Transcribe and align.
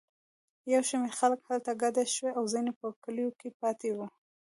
یو 0.73 0.81
شمېر 0.89 1.11
خلک 1.19 1.39
هلته 1.49 1.71
کډه 1.81 2.03
شوي 2.15 2.31
او 2.37 2.43
ځینې 2.53 2.71
په 2.79 2.85
کلیو 3.03 3.29
کې 3.39 3.49
پاتې 3.61 3.89
وو. 3.95 4.05